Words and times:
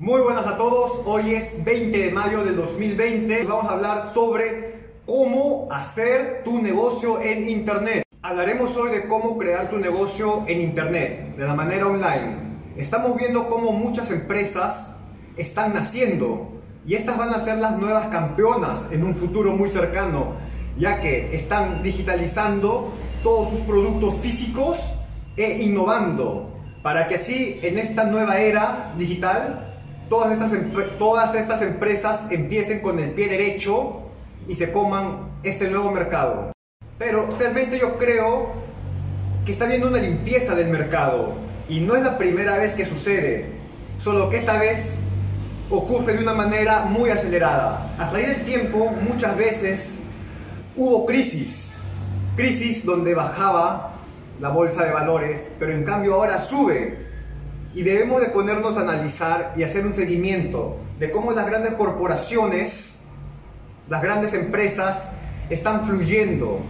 Muy 0.00 0.22
buenas 0.22 0.46
a 0.46 0.56
todos, 0.56 1.02
hoy 1.04 1.34
es 1.34 1.62
20 1.62 2.06
de 2.06 2.10
mayo 2.10 2.42
del 2.42 2.56
2020 2.56 3.42
y 3.42 3.44
vamos 3.44 3.66
a 3.66 3.74
hablar 3.74 4.14
sobre 4.14 4.94
cómo 5.04 5.68
hacer 5.70 6.40
tu 6.42 6.62
negocio 6.62 7.20
en 7.20 7.46
Internet. 7.46 8.04
Hablaremos 8.22 8.74
hoy 8.78 8.92
de 8.92 9.06
cómo 9.06 9.36
crear 9.36 9.68
tu 9.68 9.76
negocio 9.76 10.44
en 10.46 10.62
Internet, 10.62 11.36
de 11.36 11.44
la 11.44 11.52
manera 11.52 11.86
online. 11.86 12.34
Estamos 12.78 13.14
viendo 13.14 13.46
cómo 13.50 13.72
muchas 13.72 14.10
empresas 14.10 14.96
están 15.36 15.74
naciendo 15.74 16.48
y 16.86 16.94
estas 16.94 17.18
van 17.18 17.34
a 17.34 17.44
ser 17.44 17.58
las 17.58 17.76
nuevas 17.76 18.06
campeonas 18.06 18.90
en 18.92 19.04
un 19.04 19.14
futuro 19.14 19.52
muy 19.52 19.68
cercano, 19.68 20.32
ya 20.78 20.98
que 21.02 21.36
están 21.36 21.82
digitalizando 21.82 22.90
todos 23.22 23.50
sus 23.50 23.60
productos 23.60 24.14
físicos 24.22 24.78
e 25.36 25.62
innovando 25.62 26.54
para 26.82 27.06
que 27.06 27.16
así 27.16 27.60
en 27.62 27.78
esta 27.78 28.04
nueva 28.04 28.38
era 28.38 28.94
digital 28.96 29.69
todas 30.10 30.32
estas, 30.32 30.52
todas 30.98 31.34
estas 31.36 31.62
empresas 31.62 32.26
empiecen 32.30 32.80
con 32.80 32.98
el 32.98 33.12
pie 33.12 33.28
derecho 33.28 34.02
y 34.48 34.56
se 34.56 34.72
coman 34.72 35.30
este 35.44 35.70
nuevo 35.70 35.90
mercado. 35.92 36.52
Pero 36.98 37.28
realmente 37.38 37.78
yo 37.78 37.96
creo 37.96 38.48
que 39.46 39.52
está 39.52 39.66
viendo 39.66 39.86
una 39.86 39.98
limpieza 39.98 40.54
del 40.54 40.68
mercado 40.68 41.32
y 41.68 41.80
no 41.80 41.94
es 41.94 42.02
la 42.02 42.18
primera 42.18 42.58
vez 42.58 42.74
que 42.74 42.84
sucede, 42.84 43.46
solo 44.00 44.28
que 44.28 44.36
esta 44.36 44.58
vez 44.58 44.96
ocurre 45.70 46.14
de 46.14 46.22
una 46.22 46.34
manera 46.34 46.84
muy 46.86 47.10
acelerada. 47.10 47.94
A 47.96 48.10
raíz 48.10 48.26
del 48.26 48.44
tiempo 48.44 48.90
muchas 49.08 49.36
veces 49.36 49.94
hubo 50.74 51.06
crisis, 51.06 51.78
crisis 52.34 52.84
donde 52.84 53.14
bajaba 53.14 53.92
la 54.40 54.48
bolsa 54.48 54.84
de 54.84 54.90
valores, 54.90 55.48
pero 55.60 55.72
en 55.72 55.84
cambio 55.84 56.14
ahora 56.14 56.40
sube 56.40 57.09
y 57.74 57.82
debemos 57.82 58.20
de 58.20 58.28
ponernos 58.28 58.76
a 58.76 58.80
analizar 58.80 59.54
y 59.56 59.62
hacer 59.62 59.86
un 59.86 59.94
seguimiento 59.94 60.76
de 60.98 61.10
cómo 61.10 61.32
las 61.32 61.46
grandes 61.46 61.74
corporaciones, 61.74 63.02
las 63.88 64.02
grandes 64.02 64.34
empresas 64.34 65.08
están 65.48 65.86
fluyendo 65.86 66.60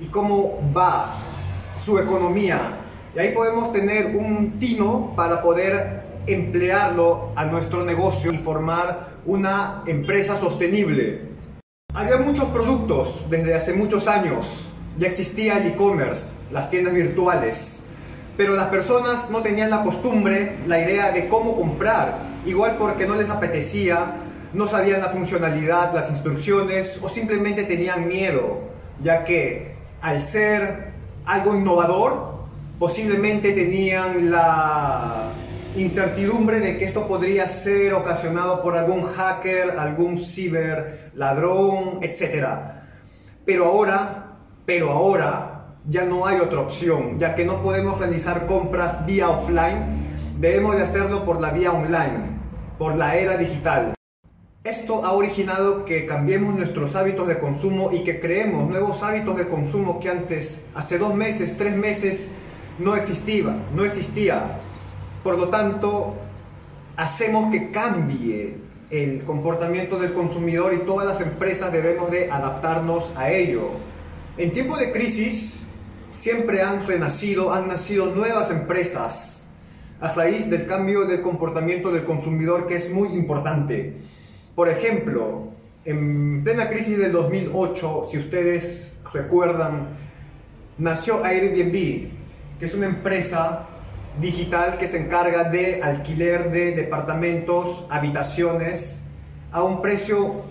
y 0.00 0.06
cómo 0.06 0.60
va 0.76 1.14
su 1.84 1.98
economía. 1.98 2.76
Y 3.14 3.18
ahí 3.18 3.32
podemos 3.32 3.72
tener 3.72 4.16
un 4.16 4.58
tino 4.58 5.12
para 5.16 5.42
poder 5.42 6.02
emplearlo 6.26 7.32
a 7.36 7.44
nuestro 7.44 7.84
negocio 7.84 8.32
y 8.32 8.38
formar 8.38 9.14
una 9.26 9.82
empresa 9.86 10.36
sostenible. 10.38 11.34
Había 11.94 12.18
muchos 12.18 12.48
productos 12.48 13.24
desde 13.30 13.54
hace 13.54 13.72
muchos 13.72 14.08
años. 14.08 14.68
Ya 14.98 15.08
existía 15.08 15.58
el 15.58 15.72
e-commerce, 15.72 16.32
las 16.50 16.70
tiendas 16.70 16.94
virtuales 16.94 17.83
pero 18.36 18.54
las 18.54 18.66
personas 18.66 19.30
no 19.30 19.42
tenían 19.42 19.70
la 19.70 19.82
costumbre, 19.82 20.56
la 20.66 20.80
idea 20.80 21.12
de 21.12 21.28
cómo 21.28 21.56
comprar, 21.56 22.18
igual 22.44 22.76
porque 22.78 23.06
no 23.06 23.14
les 23.14 23.30
apetecía, 23.30 24.12
no 24.52 24.66
sabían 24.66 25.00
la 25.00 25.08
funcionalidad, 25.08 25.94
las 25.94 26.10
instrucciones 26.10 27.00
o 27.02 27.08
simplemente 27.08 27.64
tenían 27.64 28.08
miedo, 28.08 28.60
ya 29.02 29.24
que 29.24 29.74
al 30.00 30.24
ser 30.24 30.92
algo 31.24 31.54
innovador, 31.54 32.34
posiblemente 32.78 33.52
tenían 33.52 34.30
la 34.30 35.30
incertidumbre 35.76 36.60
de 36.60 36.76
que 36.76 36.84
esto 36.84 37.06
podría 37.06 37.48
ser 37.48 37.94
ocasionado 37.94 38.62
por 38.62 38.76
algún 38.76 39.04
hacker, 39.04 39.70
algún 39.70 40.18
ciber 40.18 41.10
ladrón, 41.14 41.98
etc. 42.02 42.46
Pero 43.44 43.66
ahora, 43.66 44.36
pero 44.66 44.90
ahora 44.90 45.53
ya 45.88 46.04
no 46.04 46.26
hay 46.26 46.40
otra 46.40 46.60
opción, 46.60 47.18
ya 47.18 47.34
que 47.34 47.44
no 47.44 47.62
podemos 47.62 47.98
realizar 47.98 48.46
compras 48.46 49.04
vía 49.06 49.28
offline, 49.28 50.04
debemos 50.38 50.76
de 50.76 50.82
hacerlo 50.82 51.24
por 51.24 51.40
la 51.40 51.50
vía 51.50 51.72
online, 51.72 52.38
por 52.78 52.96
la 52.96 53.16
era 53.16 53.36
digital. 53.36 53.94
Esto 54.64 55.04
ha 55.04 55.12
originado 55.12 55.84
que 55.84 56.06
cambiemos 56.06 56.54
nuestros 56.54 56.94
hábitos 56.94 57.28
de 57.28 57.38
consumo 57.38 57.90
y 57.92 58.02
que 58.02 58.18
creemos 58.18 58.66
nuevos 58.68 59.02
hábitos 59.02 59.36
de 59.36 59.46
consumo 59.46 60.00
que 60.00 60.08
antes, 60.08 60.62
hace 60.74 60.96
dos 60.96 61.14
meses, 61.14 61.58
tres 61.58 61.76
meses, 61.76 62.30
no 62.78 62.96
existía, 62.96 63.54
no 63.74 63.84
existía. 63.84 64.60
Por 65.22 65.36
lo 65.36 65.48
tanto, 65.48 66.14
hacemos 66.96 67.52
que 67.52 67.70
cambie 67.70 68.56
el 68.88 69.22
comportamiento 69.24 69.98
del 69.98 70.14
consumidor 70.14 70.72
y 70.72 70.86
todas 70.86 71.06
las 71.06 71.20
empresas 71.20 71.70
debemos 71.70 72.10
de 72.10 72.30
adaptarnos 72.30 73.12
a 73.16 73.30
ello. 73.30 73.72
En 74.38 74.52
tiempo 74.52 74.78
de 74.78 74.92
crisis, 74.92 75.63
siempre 76.14 76.62
han 76.62 76.86
renacido, 76.86 77.52
han 77.52 77.68
nacido 77.68 78.06
nuevas 78.06 78.50
empresas 78.50 79.46
a 80.00 80.12
raíz 80.12 80.48
del 80.50 80.66
cambio 80.66 81.04
del 81.04 81.22
comportamiento 81.22 81.90
del 81.90 82.04
consumidor 82.04 82.66
que 82.66 82.76
es 82.76 82.90
muy 82.90 83.08
importante. 83.08 83.96
Por 84.54 84.68
ejemplo, 84.68 85.48
en 85.84 86.42
plena 86.44 86.68
crisis 86.68 86.98
del 86.98 87.12
2008, 87.12 88.08
si 88.10 88.18
ustedes 88.18 88.94
recuerdan, 89.12 89.88
nació 90.78 91.24
Airbnb, 91.24 92.08
que 92.58 92.66
es 92.66 92.74
una 92.74 92.86
empresa 92.86 93.66
digital 94.20 94.78
que 94.78 94.86
se 94.86 94.98
encarga 94.98 95.44
de 95.44 95.82
alquiler 95.82 96.50
de 96.50 96.72
departamentos, 96.72 97.84
habitaciones 97.90 99.00
a 99.50 99.62
un 99.62 99.82
precio 99.82 100.42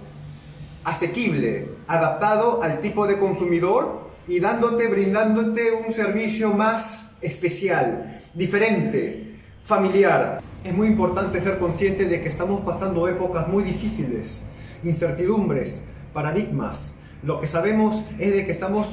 asequible, 0.83 1.69
adaptado 1.87 2.61
al 2.61 2.81
tipo 2.81 3.07
de 3.07 3.17
consumidor 3.17 4.03
y 4.27 4.39
dándote, 4.39 4.87
brindándote 4.87 5.71
un 5.71 5.93
servicio 5.93 6.53
más 6.53 7.15
especial, 7.21 8.19
diferente, 8.33 9.37
familiar. 9.63 10.41
Es 10.63 10.73
muy 10.73 10.87
importante 10.87 11.41
ser 11.41 11.59
consciente 11.59 12.05
de 12.05 12.21
que 12.21 12.29
estamos 12.29 12.61
pasando 12.61 13.07
épocas 13.07 13.47
muy 13.47 13.63
difíciles, 13.63 14.43
incertidumbres, 14.83 15.83
paradigmas. 16.13 16.95
Lo 17.21 17.41
que 17.41 17.47
sabemos 17.47 18.03
es 18.19 18.33
de 18.33 18.45
que 18.45 18.51
estamos 18.51 18.87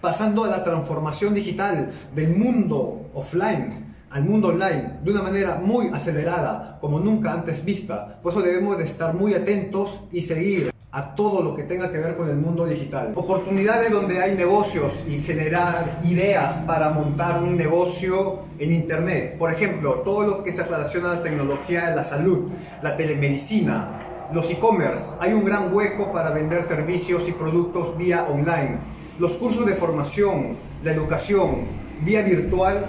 pasando 0.00 0.44
a 0.44 0.48
la 0.48 0.62
transformación 0.62 1.34
digital 1.34 1.92
del 2.14 2.36
mundo 2.36 3.10
offline 3.14 3.92
al 4.12 4.24
mundo 4.24 4.48
online 4.48 4.98
de 5.02 5.10
una 5.10 5.22
manera 5.22 5.56
muy 5.56 5.88
acelerada, 5.88 6.78
como 6.80 7.00
nunca 7.00 7.32
antes 7.32 7.64
vista. 7.64 8.20
Por 8.22 8.32
eso 8.32 8.42
debemos 8.42 8.78
de 8.78 8.84
estar 8.84 9.14
muy 9.14 9.34
atentos 9.34 10.00
y 10.12 10.22
seguir 10.22 10.71
a 10.94 11.14
todo 11.14 11.42
lo 11.42 11.56
que 11.56 11.62
tenga 11.62 11.90
que 11.90 11.96
ver 11.96 12.16
con 12.18 12.28
el 12.28 12.36
mundo 12.36 12.66
digital. 12.66 13.12
Oportunidades 13.14 13.90
donde 13.90 14.22
hay 14.22 14.34
negocios 14.34 14.92
y 15.08 15.20
generar 15.20 16.00
ideas 16.04 16.56
para 16.66 16.90
montar 16.90 17.42
un 17.42 17.56
negocio 17.56 18.40
en 18.58 18.72
Internet. 18.72 19.38
Por 19.38 19.50
ejemplo, 19.50 20.02
todo 20.04 20.22
lo 20.22 20.42
que 20.44 20.52
se 20.52 20.62
relaciona 20.62 21.12
a 21.12 21.14
la 21.14 21.22
tecnología 21.22 21.88
de 21.88 21.96
la 21.96 22.04
salud, 22.04 22.50
la 22.82 22.94
telemedicina, 22.94 24.28
los 24.34 24.50
e-commerce. 24.50 25.14
Hay 25.18 25.32
un 25.32 25.46
gran 25.46 25.74
hueco 25.74 26.12
para 26.12 26.30
vender 26.30 26.64
servicios 26.64 27.26
y 27.26 27.32
productos 27.32 27.96
vía 27.96 28.26
online. 28.30 28.76
Los 29.18 29.32
cursos 29.32 29.64
de 29.64 29.74
formación, 29.74 30.56
la 30.84 30.92
educación, 30.92 31.68
vía 32.02 32.20
virtual 32.20 32.84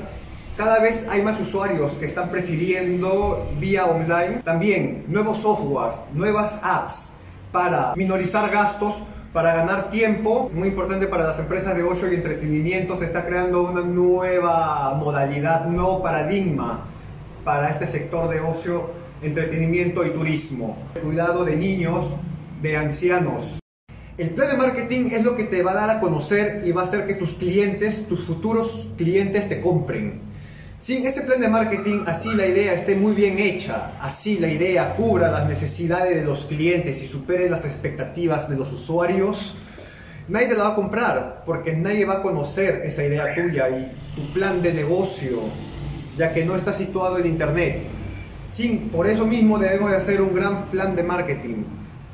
cada 0.57 0.79
vez 0.79 1.07
hay 1.09 1.23
más 1.23 1.39
usuarios 1.39 1.93
que 1.93 2.05
están 2.05 2.29
prefiriendo 2.29 3.43
vía 3.59 3.85
online. 3.85 4.43
También 4.43 5.03
nuevos 5.07 5.39
software, 5.39 5.93
nuevas 6.13 6.59
apps 6.61 7.13
para 7.53 7.93
minorizar 7.95 8.49
gastos, 8.49 8.95
para 9.31 9.55
ganar 9.55 9.91
tiempo. 9.91 10.51
Muy 10.53 10.67
importante 10.67 11.07
para 11.07 11.23
las 11.23 11.39
empresas 11.39 11.77
de 11.77 11.83
ocio 11.83 12.11
y 12.11 12.15
entretenimiento. 12.15 12.97
Se 12.97 13.05
está 13.05 13.25
creando 13.25 13.63
una 13.69 13.81
nueva 13.81 14.93
modalidad, 14.95 15.67
un 15.67 15.77
nuevo 15.77 16.01
paradigma 16.01 16.83
para 17.45 17.69
este 17.69 17.87
sector 17.87 18.27
de 18.29 18.41
ocio, 18.41 18.89
entretenimiento 19.21 20.03
y 20.03 20.09
turismo. 20.09 20.77
Cuidado 21.01 21.45
de 21.45 21.55
niños, 21.55 22.07
de 22.61 22.75
ancianos. 22.75 23.59
El 24.17 24.31
plan 24.31 24.49
de 24.49 24.57
marketing 24.57 25.09
es 25.11 25.23
lo 25.23 25.35
que 25.35 25.43
te 25.43 25.61
va 25.63 25.71
a 25.71 25.75
dar 25.75 25.89
a 25.91 25.99
conocer 25.99 26.61
y 26.65 26.71
va 26.71 26.81
a 26.81 26.85
hacer 26.85 27.05
que 27.05 27.13
tus 27.13 27.33
clientes, 27.33 28.07
tus 28.07 28.25
futuros 28.25 28.89
clientes 28.97 29.47
te 29.47 29.61
compren. 29.61 30.32
Sin 30.83 31.07
este 31.07 31.21
plan 31.21 31.39
de 31.39 31.47
marketing, 31.47 32.03
así 32.05 32.33
la 32.33 32.45
idea 32.45 32.73
esté 32.73 32.97
muy 32.97 33.13
bien 33.13 33.39
hecha, 33.39 33.93
así 34.01 34.37
la 34.37 34.49
idea 34.49 34.95
cubra 34.97 35.31
las 35.31 35.47
necesidades 35.47 36.13
de 36.13 36.25
los 36.25 36.43
clientes 36.43 37.01
y 37.01 37.07
supere 37.07 37.49
las 37.49 37.63
expectativas 37.63 38.49
de 38.49 38.57
los 38.57 38.73
usuarios, 38.73 39.55
nadie 40.27 40.47
te 40.47 40.55
la 40.55 40.63
va 40.65 40.69
a 40.71 40.75
comprar 40.75 41.43
porque 41.45 41.71
nadie 41.71 42.03
va 42.03 42.15
a 42.15 42.21
conocer 42.21 42.81
esa 42.83 43.01
idea 43.01 43.33
tuya 43.33 43.69
y 43.69 43.93
tu 44.13 44.33
plan 44.33 44.61
de 44.61 44.73
negocio, 44.73 45.39
ya 46.17 46.33
que 46.33 46.43
no 46.43 46.53
está 46.53 46.73
situado 46.73 47.17
en 47.17 47.27
internet. 47.27 47.83
Sin, 48.51 48.89
por 48.89 49.07
eso 49.07 49.25
mismo 49.25 49.57
debemos 49.57 49.89
de 49.89 49.95
hacer 49.95 50.21
un 50.21 50.35
gran 50.35 50.65
plan 50.65 50.97
de 50.97 51.03
marketing 51.03 51.63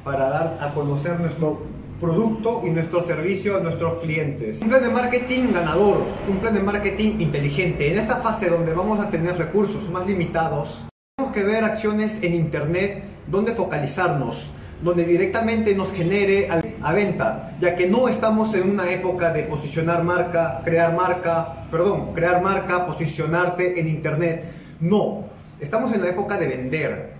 para 0.04 0.30
dar 0.30 0.60
a 0.62 0.76
conocer 0.76 1.20
nuestro 1.20 1.64
producto 2.00 2.62
y 2.66 2.70
nuestro 2.70 3.06
servicio 3.06 3.58
a 3.58 3.60
nuestros 3.60 4.02
clientes. 4.02 4.62
Un 4.62 4.70
plan 4.70 4.84
de 4.84 4.90
marketing 4.90 5.54
ganador, 5.54 6.04
un 6.28 6.38
plan 6.38 6.54
de 6.54 6.62
marketing 6.62 7.20
inteligente. 7.20 7.92
En 7.92 8.00
esta 8.00 8.18
fase 8.18 8.50
donde 8.50 8.74
vamos 8.74 9.00
a 9.00 9.10
tener 9.10 9.38
recursos 9.38 9.90
más 9.90 10.08
limitados, 10.08 10.88
tenemos 11.16 11.36
que 11.36 11.44
ver 11.44 11.64
acciones 11.64 12.24
en 12.24 12.34
Internet 12.34 13.04
donde 13.28 13.54
focalizarnos, 13.54 14.52
donde 14.82 15.06
directamente 15.06 15.76
nos 15.76 15.92
genere 15.92 16.50
a 16.82 16.94
venta, 16.94 17.52
ya 17.60 17.76
que 17.76 17.88
no 17.88 18.08
estamos 18.08 18.54
en 18.56 18.70
una 18.70 18.90
época 18.92 19.32
de 19.34 19.44
posicionar 19.44 20.04
marca, 20.04 20.62
crear 20.64 20.96
marca, 20.96 21.66
perdón, 21.70 22.14
crear 22.14 22.42
marca, 22.42 22.86
posicionarte 22.86 23.80
en 23.80 23.88
Internet. 23.88 24.46
No, 24.80 25.26
Estamos 25.60 25.94
en 25.94 26.02
la 26.02 26.10
época 26.10 26.38
de 26.38 26.48
vender, 26.48 27.14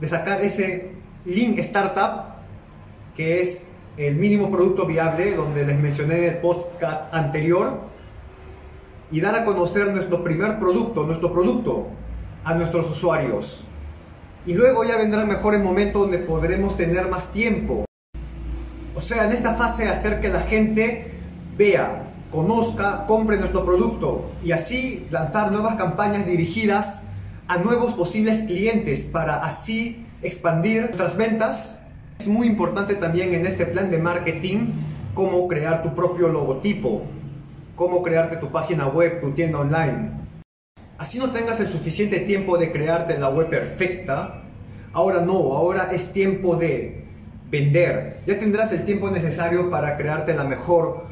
de 0.00 0.08
sacar 0.08 0.40
ese 0.42 0.92
link 1.24 1.58
startup 1.58 2.36
que 3.16 3.42
es 3.42 3.64
el 3.98 4.14
mínimo 4.14 4.50
producto 4.50 4.86
viable, 4.86 5.34
donde 5.34 5.66
les 5.66 5.78
mencioné 5.78 6.18
en 6.18 6.24
el 6.24 6.36
podcast 6.38 7.12
anterior, 7.12 7.80
y 9.10 9.20
dar 9.20 9.34
a 9.34 9.44
conocer 9.44 9.88
nuestro 9.88 10.22
primer 10.22 10.58
producto, 10.58 11.04
nuestro 11.04 11.32
producto, 11.32 11.88
a 12.44 12.54
nuestros 12.54 12.90
usuarios. 12.90 13.64
Y 14.46 14.54
luego 14.54 14.84
ya 14.84 14.96
vendrá 14.96 15.22
el 15.22 15.28
mejor 15.28 15.58
momento 15.58 16.00
donde 16.00 16.18
podremos 16.18 16.76
tener 16.76 17.08
más 17.08 17.32
tiempo. 17.32 17.84
O 18.94 19.00
sea, 19.00 19.24
en 19.24 19.32
esta 19.32 19.54
fase 19.54 19.88
hacer 19.88 20.20
que 20.20 20.28
la 20.28 20.42
gente 20.42 21.12
vea, 21.56 22.04
conozca, 22.30 23.04
compre 23.06 23.36
nuestro 23.36 23.64
producto 23.64 24.30
y 24.44 24.52
así 24.52 25.06
lanzar 25.10 25.50
nuevas 25.50 25.76
campañas 25.76 26.26
dirigidas 26.26 27.04
a 27.48 27.58
nuevos 27.58 27.94
posibles 27.94 28.44
clientes 28.46 29.06
para 29.06 29.44
así 29.44 30.06
expandir 30.22 30.82
nuestras 30.82 31.16
ventas. 31.16 31.77
Es 32.18 32.26
muy 32.26 32.48
importante 32.48 32.96
también 32.96 33.32
en 33.32 33.46
este 33.46 33.64
plan 33.64 33.92
de 33.92 33.98
marketing 33.98 34.72
cómo 35.14 35.46
crear 35.46 35.84
tu 35.84 35.94
propio 35.94 36.26
logotipo, 36.26 37.04
cómo 37.76 38.02
crearte 38.02 38.36
tu 38.38 38.50
página 38.50 38.88
web, 38.88 39.20
tu 39.20 39.30
tienda 39.30 39.60
online. 39.60 40.10
Así 40.98 41.18
no 41.18 41.30
tengas 41.30 41.60
el 41.60 41.68
suficiente 41.68 42.18
tiempo 42.20 42.58
de 42.58 42.72
crearte 42.72 43.16
la 43.18 43.28
web 43.28 43.48
perfecta. 43.48 44.42
Ahora 44.92 45.20
no, 45.20 45.34
ahora 45.56 45.90
es 45.92 46.12
tiempo 46.12 46.56
de 46.56 47.04
vender. 47.52 48.18
Ya 48.26 48.36
tendrás 48.36 48.72
el 48.72 48.84
tiempo 48.84 49.08
necesario 49.08 49.70
para 49.70 49.96
crearte 49.96 50.34
la 50.34 50.42
mejor 50.42 51.04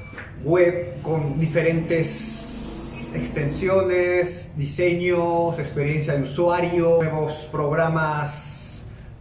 web 0.42 1.00
con 1.02 1.38
diferentes 1.38 3.12
extensiones, 3.14 4.50
diseños, 4.56 5.56
experiencia 5.60 6.14
de 6.14 6.22
usuario, 6.24 6.98
nuevos 7.00 7.48
programas 7.52 8.56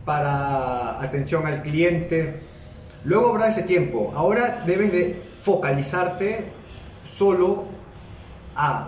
para 0.06 1.02
atención 1.02 1.46
al 1.48 1.62
cliente. 1.62 2.40
Luego 3.04 3.30
habrá 3.30 3.50
ese 3.50 3.64
tiempo. 3.64 4.14
Ahora 4.16 4.64
debes 4.66 4.92
de 4.92 5.22
focalizarte 5.44 6.46
solo 7.04 7.66
a, 8.56 8.88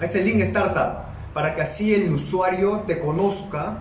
a 0.00 0.04
este 0.04 0.22
link 0.22 0.40
startup 0.42 1.08
para 1.32 1.54
que 1.54 1.62
así 1.62 1.94
el 1.94 2.12
usuario 2.12 2.84
te 2.86 3.00
conozca, 3.00 3.78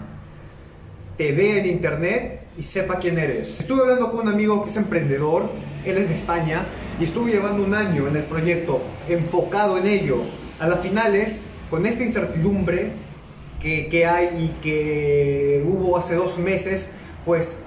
te 1.17 1.31
vea 1.31 1.57
en 1.57 1.65
internet 1.65 2.41
y 2.57 2.63
sepa 2.63 2.99
quién 2.99 3.17
eres. 3.17 3.59
Estuve 3.59 3.81
hablando 3.81 4.11
con 4.11 4.27
un 4.27 4.33
amigo 4.33 4.63
que 4.63 4.69
es 4.69 4.77
emprendedor, 4.77 5.49
él 5.85 5.97
es 5.97 6.09
de 6.09 6.15
España, 6.15 6.61
y 6.99 7.05
estuve 7.05 7.31
llevando 7.31 7.63
un 7.63 7.73
año 7.73 8.07
en 8.07 8.15
el 8.15 8.23
proyecto, 8.23 8.81
enfocado 9.07 9.77
en 9.77 9.87
ello. 9.87 10.17
A 10.59 10.67
las 10.67 10.79
finales, 10.81 11.43
con 11.69 11.85
esta 11.85 12.03
incertidumbre 12.03 12.91
que, 13.61 13.87
que 13.87 14.05
hay 14.05 14.27
y 14.37 14.61
que 14.61 15.63
hubo 15.65 15.97
hace 15.97 16.15
dos 16.15 16.37
meses, 16.37 16.89
pues 17.25 17.59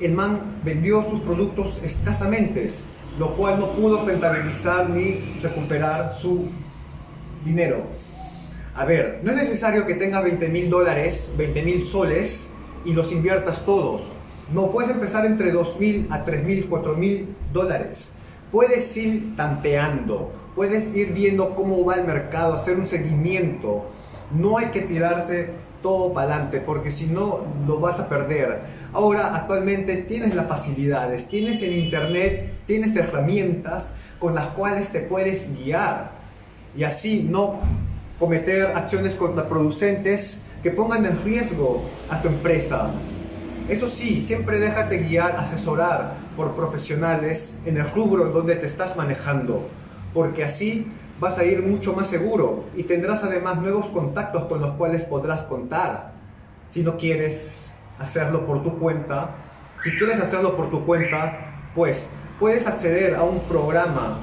el 0.00 0.12
man 0.12 0.58
vendió 0.64 1.02
sus 1.08 1.20
productos 1.20 1.80
escasamente, 1.82 2.68
lo 3.18 3.34
cual 3.34 3.58
no 3.58 3.70
pudo 3.72 4.04
rentabilizar 4.04 4.90
ni 4.90 5.20
recuperar 5.42 6.14
su 6.20 6.48
dinero. 7.44 7.84
A 8.74 8.84
ver, 8.84 9.20
no 9.22 9.30
es 9.30 9.38
necesario 9.38 9.86
que 9.86 9.94
tengas 9.94 10.22
20 10.22 10.48
mil 10.48 10.68
dólares, 10.68 11.32
20 11.38 11.62
mil 11.62 11.84
soles 11.84 12.50
y 12.84 12.92
los 12.92 13.10
inviertas 13.10 13.64
todos. 13.64 14.02
No, 14.52 14.70
puedes 14.70 14.90
empezar 14.90 15.24
entre 15.24 15.50
2 15.50 15.80
mil 15.80 16.06
a 16.10 16.24
3 16.24 16.44
mil, 16.44 16.66
4 16.68 16.94
mil 16.94 17.34
dólares. 17.52 18.12
Puedes 18.52 18.94
ir 18.96 19.34
tanteando, 19.34 20.30
puedes 20.54 20.94
ir 20.94 21.12
viendo 21.12 21.54
cómo 21.54 21.84
va 21.84 21.94
el 21.94 22.06
mercado, 22.06 22.54
hacer 22.54 22.76
un 22.76 22.86
seguimiento. 22.86 23.86
No 24.32 24.58
hay 24.58 24.66
que 24.66 24.82
tirarse 24.82 25.50
todo 25.82 26.12
para 26.12 26.34
adelante 26.34 26.60
porque 26.60 26.90
si 26.90 27.06
no 27.06 27.40
lo 27.66 27.78
vas 27.78 28.00
a 28.00 28.08
perder. 28.08 28.60
Ahora 28.92 29.34
actualmente 29.34 29.96
tienes 29.98 30.34
las 30.34 30.46
facilidades, 30.46 31.28
tienes 31.28 31.62
en 31.62 31.74
internet, 31.74 32.52
tienes 32.66 32.96
herramientas 32.96 33.88
con 34.18 34.34
las 34.34 34.46
cuales 34.48 34.88
te 34.88 35.00
puedes 35.00 35.46
guiar 35.56 36.10
y 36.76 36.84
así 36.84 37.26
no 37.28 37.60
cometer 38.18 38.66
acciones 38.68 39.14
contraproducentes 39.14 40.38
que 40.62 40.70
pongan 40.70 41.04
en 41.04 41.22
riesgo 41.22 41.84
a 42.10 42.20
tu 42.20 42.28
empresa. 42.28 42.90
Eso 43.68 43.88
sí, 43.88 44.20
siempre 44.20 44.58
déjate 44.58 44.98
guiar, 44.98 45.36
asesorar 45.36 46.14
por 46.36 46.54
profesionales 46.54 47.58
en 47.66 47.76
el 47.76 47.90
rubro 47.90 48.26
donde 48.26 48.56
te 48.56 48.66
estás 48.66 48.96
manejando, 48.96 49.68
porque 50.14 50.44
así 50.44 50.86
vas 51.20 51.38
a 51.38 51.44
ir 51.44 51.62
mucho 51.62 51.92
más 51.92 52.08
seguro 52.08 52.64
y 52.76 52.82
tendrás 52.82 53.22
además 53.24 53.58
nuevos 53.60 53.86
contactos 53.86 54.44
con 54.44 54.60
los 54.60 54.74
cuales 54.76 55.04
podrás 55.04 55.44
contar. 55.44 56.12
Si 56.70 56.82
no 56.82 56.96
quieres 56.96 57.70
hacerlo 57.98 58.46
por 58.46 58.62
tu 58.62 58.78
cuenta, 58.78 59.30
si 59.82 59.90
quieres 59.92 60.20
hacerlo 60.20 60.56
por 60.56 60.70
tu 60.70 60.84
cuenta, 60.84 61.70
pues 61.74 62.08
puedes 62.38 62.66
acceder 62.66 63.14
a 63.14 63.22
un 63.22 63.40
programa, 63.40 64.18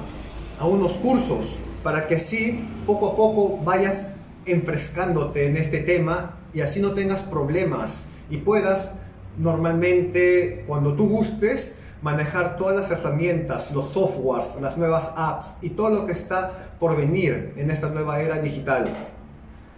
a 0.58 0.66
unos 0.66 0.92
cursos 0.94 1.58
para 1.82 2.06
que 2.06 2.16
así 2.16 2.66
poco 2.86 3.08
a 3.08 3.16
poco 3.16 3.58
vayas 3.58 4.12
enfrescándote 4.46 5.46
en 5.46 5.56
este 5.56 5.80
tema 5.80 6.36
y 6.52 6.60
así 6.60 6.80
no 6.80 6.92
tengas 6.92 7.20
problemas 7.20 8.04
y 8.30 8.38
puedas 8.38 8.94
normalmente 9.38 10.64
cuando 10.66 10.94
tú 10.94 11.08
gustes 11.08 11.76
manejar 12.04 12.58
todas 12.58 12.76
las 12.76 12.90
herramientas, 12.90 13.72
los 13.72 13.88
softwares, 13.88 14.60
las 14.60 14.76
nuevas 14.76 15.10
apps 15.16 15.56
y 15.62 15.70
todo 15.70 15.88
lo 15.88 16.04
que 16.04 16.12
está 16.12 16.68
por 16.78 16.98
venir 16.98 17.54
en 17.56 17.70
esta 17.70 17.88
nueva 17.88 18.20
era 18.20 18.38
digital. 18.40 18.84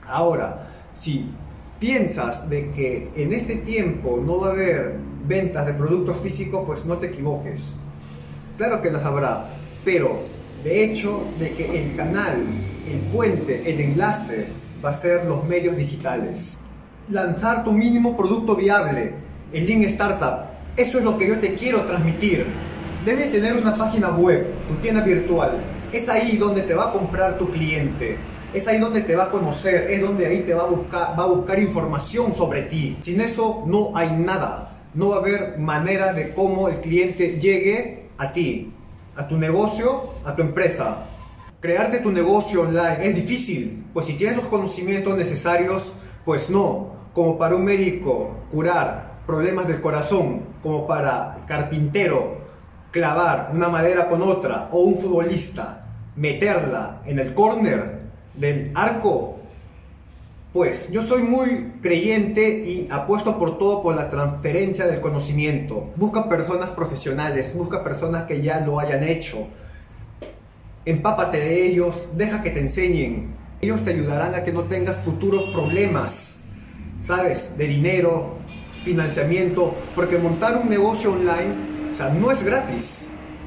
Ahora, 0.05 0.67
si 0.93 1.31
piensas 1.79 2.51
de 2.51 2.73
que 2.73 3.13
en 3.15 3.33
este 3.33 3.55
tiempo 3.59 4.21
no 4.21 4.41
va 4.41 4.49
a 4.49 4.51
haber 4.51 4.97
ventas 5.25 5.67
de 5.67 5.75
productos 5.75 6.17
físicos, 6.17 6.65
pues 6.67 6.85
no 6.85 6.99
te 6.99 7.07
equivoques. 7.07 7.77
Claro 8.57 8.83
que 8.83 8.91
las 8.91 9.05
habrá, 9.05 9.47
pero 9.85 10.25
de 10.65 10.83
hecho, 10.83 11.23
de 11.39 11.53
que 11.53 11.79
el 11.79 11.95
canal, 11.95 12.45
el 12.91 12.99
puente, 13.13 13.71
el 13.71 13.81
enlace 13.81 14.49
va 14.85 14.91
a 14.91 14.95
ser 14.95 15.27
los 15.27 15.45
medios 15.45 15.77
digitales. 15.77 16.59
Lanzar 17.09 17.63
tu 17.63 17.71
mínimo 17.71 18.17
producto 18.17 18.57
viable, 18.57 19.13
el 19.53 19.65
link 19.65 19.85
startup, 19.85 20.56
eso 20.77 20.99
es 20.99 21.05
lo 21.05 21.17
que 21.17 21.29
yo 21.29 21.39
te 21.39 21.55
quiero 21.55 21.83
transmitir. 21.83 22.47
Debes 23.05 23.31
tener 23.31 23.57
una 23.57 23.75
página 23.75 24.11
web, 24.11 24.47
tu 24.69 24.75
tienda 24.77 25.03
virtual. 25.03 25.59
Es 25.93 26.09
ahí 26.09 26.37
donde 26.37 26.63
te 26.63 26.75
va 26.75 26.89
a 26.89 26.93
comprar 26.93 27.39
tu 27.39 27.49
cliente. 27.51 28.17
Es 28.53 28.67
ahí 28.69 28.79
donde 28.79 29.03
te 29.03 29.17
va 29.17 29.25
a 29.25 29.31
conocer, 29.31 29.91
es 29.91 30.01
donde 30.01 30.27
ahí 30.27 30.41
te 30.41 30.55
va 30.55 30.63
a 30.63 30.67
buscar, 30.67 31.19
va 31.19 31.25
a 31.25 31.27
buscar 31.27 31.59
información 31.59 32.35
sobre 32.35 32.63
ti. 32.63 32.97
Sin 33.01 33.21
eso 33.21 33.65
no 33.67 33.97
hay 33.97 34.11
nada. 34.11 34.73
No 34.95 35.11
va 35.11 35.17
a 35.17 35.19
haber 35.21 35.59
manera 35.59 36.13
de 36.13 36.35
cómo 36.35 36.69
el 36.69 36.77
cliente 36.81 37.39
llegue 37.39 38.09
a 38.19 38.33
ti 38.33 38.73
a 39.17 39.27
tu 39.27 39.37
negocio, 39.37 40.11
a 40.25 40.37
tu 40.37 40.43
empresa. 40.43 41.05
Crearte 41.61 41.99
tu 41.99 42.13
negocio 42.13 42.63
online 42.63 42.99
es 43.01 43.15
difícil, 43.15 43.85
pues 43.93 44.07
si 44.07 44.15
tienes 44.15 44.37
los 44.37 44.47
conocimientos 44.47 45.17
necesarios, 45.17 45.93
pues 46.25 46.51
no. 46.51 46.95
Como 47.15 47.39
para 47.39 47.57
un 47.57 47.65
médico 47.65 48.37
curar 48.53 49.16
problemas 49.27 49.67
del 49.69 49.81
corazón, 49.81 50.43
como 50.63 50.87
para 50.87 51.37
carpintero 51.47 52.39
clavar 52.91 53.51
una 53.53 53.69
madera 53.69 54.09
con 54.09 54.23
otra, 54.23 54.69
o 54.71 54.81
un 54.81 54.99
futbolista 54.99 55.87
meterla 56.17 57.03
en 57.05 57.19
el 57.19 57.35
córner 57.35 58.01
del 58.35 58.71
arco, 58.75 59.37
pues 60.53 60.91
yo 60.91 61.03
soy 61.03 61.23
muy 61.23 61.75
creyente 61.83 62.49
y 62.49 62.89
apuesto 62.91 63.39
por 63.39 63.59
todo 63.59 63.83
por 63.83 63.95
la 63.95 64.09
transferencia 64.09 64.87
del 64.87 65.03
conocimiento. 65.03 65.91
Busca 65.97 66.31
personas 66.31 66.71
profesionales, 66.71 67.55
busca 67.55 67.85
personas 67.85 68.25
que 68.25 68.41
ya 68.41 68.61
lo 68.61 68.81
hayan 68.81 69.05
hecho. 69.05 69.47
Empápate 70.87 71.39
de 71.41 71.67
ellos, 71.67 71.95
deja 72.17 72.43
que 72.43 72.51
te 72.51 72.61
enseñen. 72.61 73.35
Ellos 73.61 73.85
te 73.85 73.91
ayudarán 73.91 74.35
a 74.35 74.45
que 74.45 74.53
no 74.53 74.63
tengas 74.63 74.97
futuros 74.97 75.43
problemas, 75.53 76.39
¿sabes? 77.03 77.59
De 77.59 77.67
dinero, 77.67 78.37
financiamiento, 78.87 79.75
porque 79.97 80.17
montar 80.17 80.57
un 80.57 80.71
negocio 80.71 81.13
online, 81.13 81.53
o 81.93 81.97
sea, 81.97 82.09
no 82.09 82.31
es 82.31 82.45
gratis. 82.45 83.01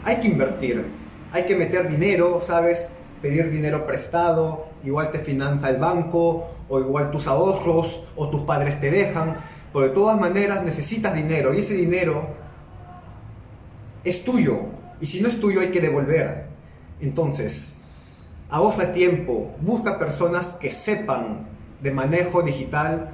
Hay 0.03 0.17
que 0.17 0.27
invertir, 0.27 0.85
hay 1.31 1.45
que 1.45 1.55
meter 1.55 1.87
dinero, 1.89 2.41
¿sabes? 2.45 2.89
Pedir 3.21 3.49
dinero 3.49 3.87
prestado, 3.87 4.67
igual 4.83 5.11
te 5.11 5.19
financia 5.19 5.69
el 5.69 5.77
banco 5.77 6.49
o 6.67 6.79
igual 6.81 7.09
tus 7.09 7.25
ahorros 7.27 8.03
o 8.17 8.29
tus 8.29 8.41
padres 8.41 8.81
te 8.81 8.91
dejan, 8.91 9.37
pero 9.71 9.85
de 9.85 9.91
todas 9.91 10.19
maneras 10.19 10.61
necesitas 10.63 11.15
dinero 11.15 11.53
y 11.53 11.59
ese 11.59 11.73
dinero 11.73 12.27
es 14.03 14.23
tuyo 14.25 14.59
y 14.99 15.05
si 15.05 15.21
no 15.21 15.29
es 15.29 15.39
tuyo 15.39 15.61
hay 15.61 15.69
que 15.69 15.79
devolver. 15.79 16.47
Entonces, 16.99 17.71
ahorra 18.49 18.91
tiempo, 18.91 19.55
busca 19.61 19.97
personas 19.97 20.55
que 20.59 20.71
sepan 20.71 21.47
de 21.81 21.91
manejo 21.91 22.41
digital, 22.41 23.11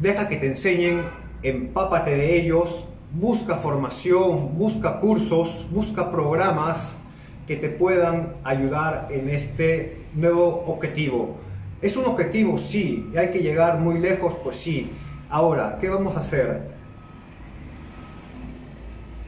deja 0.00 0.28
que 0.28 0.38
te 0.38 0.48
enseñen, 0.48 1.02
empápate 1.42 2.14
de 2.14 2.40
ellos, 2.40 2.84
busca 3.12 3.56
formación, 3.56 4.56
busca 4.58 5.00
cursos, 5.00 5.66
busca 5.70 6.10
programas 6.10 6.98
que 7.46 7.56
te 7.56 7.68
puedan 7.68 8.34
ayudar 8.44 9.08
en 9.10 9.28
este 9.28 9.98
nuevo 10.14 10.64
objetivo 10.66 11.36
¿Es 11.82 11.94
un 11.96 12.06
objetivo? 12.06 12.58
Sí. 12.58 13.10
¿Hay 13.16 13.30
que 13.30 13.40
llegar 13.40 13.78
muy 13.78 13.98
lejos? 13.98 14.34
Pues 14.42 14.56
sí. 14.56 14.90
Ahora, 15.28 15.78
¿qué 15.80 15.88
vamos 15.88 16.16
a 16.16 16.20
hacer? 16.20 16.62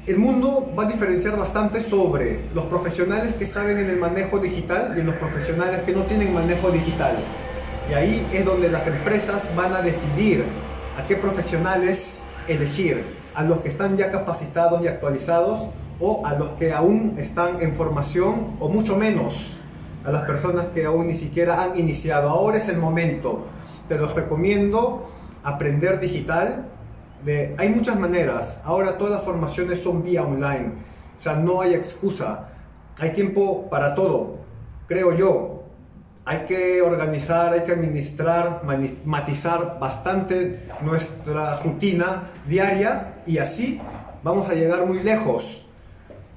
El 0.06 0.16
mundo 0.16 0.72
va 0.76 0.84
a 0.84 0.86
diferenciar 0.86 1.36
bastante 1.36 1.82
sobre 1.82 2.40
los 2.54 2.64
profesionales 2.64 3.34
que 3.34 3.44
saben 3.44 3.76
en 3.78 3.90
el 3.90 3.98
manejo 3.98 4.38
digital 4.38 4.96
y 4.98 5.02
los 5.02 5.14
profesionales 5.16 5.82
que 5.82 5.92
no 5.92 6.04
tienen 6.04 6.32
manejo 6.32 6.70
digital. 6.70 7.18
Y 7.90 7.94
ahí 7.94 8.26
es 8.32 8.44
donde 8.44 8.70
las 8.70 8.86
empresas 8.86 9.54
van 9.54 9.74
a 9.74 9.82
decidir 9.82 10.44
a 10.98 11.06
qué 11.06 11.16
profesionales 11.16 12.22
elegir, 12.48 13.04
a 13.34 13.44
los 13.44 13.60
que 13.60 13.68
están 13.68 13.96
ya 13.96 14.10
capacitados 14.10 14.82
y 14.82 14.88
actualizados 14.88 15.70
o 16.00 16.26
a 16.26 16.34
los 16.34 16.50
que 16.58 16.72
aún 16.72 17.14
están 17.18 17.62
en 17.62 17.74
formación 17.74 18.56
o 18.58 18.68
mucho 18.68 18.96
menos 18.96 19.54
a 20.04 20.10
las 20.10 20.26
personas 20.26 20.66
que 20.66 20.84
aún 20.84 21.06
ni 21.06 21.14
siquiera 21.14 21.62
han 21.62 21.78
iniciado. 21.78 22.28
Ahora 22.30 22.58
es 22.58 22.68
el 22.68 22.78
momento. 22.78 23.46
Te 23.88 23.96
los 23.98 24.14
recomiendo 24.14 25.08
aprender 25.44 26.00
digital 26.00 26.66
hay 27.56 27.68
muchas 27.70 27.98
maneras. 27.98 28.60
Ahora 28.64 28.96
todas 28.96 29.14
las 29.14 29.22
formaciones 29.22 29.82
son 29.82 30.02
vía 30.02 30.22
online. 30.22 30.72
O 31.16 31.20
sea, 31.20 31.34
no 31.36 31.60
hay 31.60 31.74
excusa. 31.74 32.48
Hay 33.00 33.12
tiempo 33.12 33.68
para 33.68 33.94
todo, 33.94 34.38
creo 34.86 35.14
yo. 35.14 35.57
Hay 36.30 36.40
que 36.40 36.82
organizar, 36.82 37.54
hay 37.54 37.62
que 37.62 37.72
administrar, 37.72 38.60
matizar 39.06 39.78
bastante 39.80 40.60
nuestra 40.82 41.58
rutina 41.60 42.32
diaria 42.46 43.22
y 43.24 43.38
así 43.38 43.80
vamos 44.22 44.46
a 44.50 44.52
llegar 44.52 44.84
muy 44.84 45.02
lejos. 45.02 45.66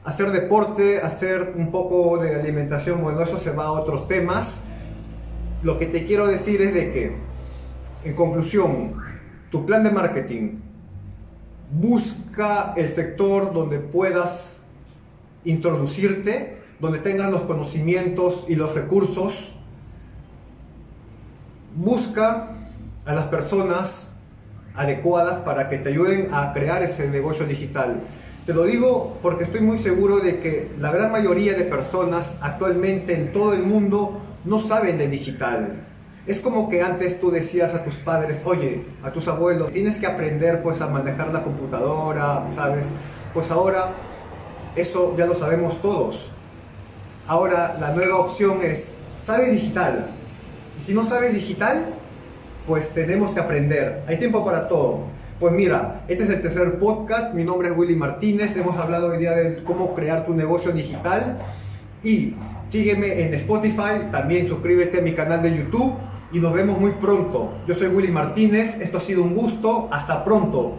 Hacer 0.06 0.32
deporte, 0.32 1.02
hacer 1.02 1.56
un 1.58 1.72
poco 1.72 2.18
de 2.20 2.36
alimentación, 2.36 3.02
bueno, 3.02 3.20
eso 3.20 3.38
se 3.38 3.52
va 3.52 3.66
a 3.66 3.72
otros 3.74 4.08
temas. 4.08 4.62
Lo 5.62 5.78
que 5.78 5.88
te 5.88 6.06
quiero 6.06 6.26
decir 6.26 6.62
es 6.62 6.74
de 6.74 6.94
que, 6.94 7.18
en 8.06 8.16
conclusión, 8.16 8.96
tu 9.50 9.66
plan 9.66 9.84
de 9.84 9.92
marketing 9.92 10.60
busca 11.70 12.74
el 12.78 12.88
sector 12.94 13.52
donde 13.52 13.80
puedas 13.80 14.60
introducirte, 15.44 16.60
donde 16.80 17.00
tengas 17.00 17.30
los 17.30 17.42
conocimientos 17.42 18.46
y 18.48 18.56
los 18.56 18.74
recursos. 18.74 19.52
Busca 21.76 22.48
a 23.06 23.14
las 23.14 23.26
personas 23.26 24.12
adecuadas 24.76 25.40
para 25.42 25.70
que 25.70 25.78
te 25.78 25.90
ayuden 25.90 26.34
a 26.34 26.54
crear 26.54 26.82
ese 26.84 27.10
negocio 27.10 27.46
digital. 27.46 28.02
Te 28.46 28.54
lo 28.54 28.64
digo 28.64 29.18
porque 29.22 29.44
estoy 29.44 29.62
muy 29.62 29.80
seguro 29.80 30.20
de 30.20 30.40
que 30.40 30.72
la 30.80 30.92
gran 30.92 31.12
mayoría 31.12 31.54
de 31.54 31.64
personas 31.64 32.38
actualmente 32.42 33.16
en 33.16 33.32
todo 33.32 33.54
el 33.54 33.64
mundo 33.64 34.20
no 34.46 34.60
saben 34.60 34.98
de 34.98 35.08
digital 35.08 35.82
es 36.28 36.40
como 36.40 36.70
que 36.70 36.82
antes 36.82 37.20
tú 37.20 37.32
decías 37.32 37.74
a 37.74 37.84
tus 37.84 37.96
padres, 37.96 38.42
oye, 38.46 38.86
a 39.04 39.12
tus 39.12 39.28
abuelos, 39.28 39.72
tienes 39.72 40.00
que 40.00 40.06
aprender 40.06 40.62
pues 40.62 40.80
a 40.82 40.88
manejar 40.88 41.34
la 41.34 41.44
computadora, 41.44 42.46
¿sabes? 42.56 42.86
Pues 43.34 43.50
ahora 43.50 43.90
eso 44.76 45.16
ya 45.18 45.26
lo 45.26 45.36
sabemos 45.36 45.82
todos. 45.82 46.30
Ahora 47.28 47.76
la 47.80 47.92
nueva 47.92 48.18
opción 48.18 48.60
es, 48.62 48.96
¿sabes 49.24 49.52
digital? 49.52 50.12
Si 50.80 50.94
no 50.94 51.04
sabes 51.04 51.34
digital, 51.34 51.94
pues 52.68 52.90
tenemos 52.90 53.32
que 53.32 53.40
aprender. 53.40 54.04
Hay 54.08 54.18
tiempo 54.18 54.46
para 54.46 54.68
todo. 54.68 55.02
Pues 55.40 55.54
mira, 55.54 56.04
este 56.08 56.24
es 56.24 56.30
el 56.30 56.42
tercer 56.42 56.80
podcast. 56.80 57.34
Mi 57.34 57.44
nombre 57.44 57.70
es 57.70 57.78
Willy 57.78 57.96
Martínez. 57.96 58.56
Hemos 58.56 58.78
hablado 58.78 59.08
hoy 59.08 59.18
día 59.18 59.32
de 59.32 59.64
cómo 59.64 59.94
crear 59.96 60.26
tu 60.26 60.34
negocio 60.34 60.72
digital. 60.72 61.38
Y 62.04 62.36
sígueme 62.70 63.26
en 63.26 63.34
Spotify. 63.34 64.10
También 64.12 64.48
suscríbete 64.48 65.00
a 65.00 65.02
mi 65.02 65.14
canal 65.14 65.42
de 65.44 65.58
YouTube 65.58 65.94
y 66.32 66.40
nos 66.40 66.54
vemos 66.54 66.80
muy 66.80 66.92
pronto. 66.92 67.54
Yo 67.68 67.76
soy 67.76 67.88
Willy 67.88 68.12
Martínez, 68.12 68.80
esto 68.80 68.98
ha 68.98 69.02
sido 69.02 69.24
un 69.24 69.36
gusto, 69.36 69.90
hasta 69.92 70.24
pronto. 70.24 70.78